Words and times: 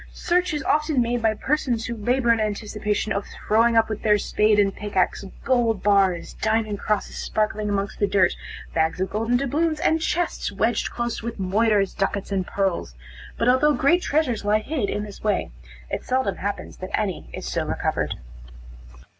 Search 0.13 0.51
is 0.51 0.63
often 0.63 0.99
made 0.99 1.21
by 1.21 1.35
persons 1.35 1.85
who 1.85 1.93
labor 1.95 2.33
in 2.33 2.39
anticipation 2.39 3.13
of 3.13 3.27
throwing 3.27 3.77
up 3.77 3.87
with 3.87 4.01
their 4.01 4.17
spade 4.17 4.57
and 4.59 4.75
pickaxe, 4.75 5.23
gold 5.45 5.83
bars, 5.83 6.33
diamond 6.33 6.79
crosses 6.79 7.17
sparkling 7.17 7.69
amongst 7.69 7.99
the 7.99 8.07
dirt, 8.07 8.33
bags 8.73 8.99
of 8.99 9.11
golden 9.11 9.37
doubloons, 9.37 9.79
and 9.79 10.01
chests, 10.01 10.51
wedged 10.51 10.89
close 10.89 11.21
with 11.21 11.37
moidores, 11.39 11.93
ducats 11.93 12.31
and 12.31 12.47
pearls; 12.47 12.95
but 13.37 13.47
although 13.47 13.75
great 13.75 14.01
treasures 14.01 14.43
lie 14.43 14.57
hid 14.57 14.89
in 14.89 15.03
this 15.03 15.21
way, 15.23 15.51
it 15.91 16.03
seldom 16.03 16.37
happens 16.37 16.77
that 16.77 16.99
any 16.99 17.29
is 17.31 17.45
so 17.47 17.63
recovered. 17.63 18.15